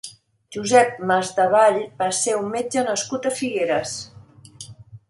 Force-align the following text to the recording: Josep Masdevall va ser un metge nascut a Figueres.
Josep 0.55 0.95
Masdevall 1.11 1.77
va 2.01 2.09
ser 2.23 2.35
un 2.41 2.51
metge 2.57 2.87
nascut 2.89 3.31
a 3.31 3.37
Figueres. 3.43 3.97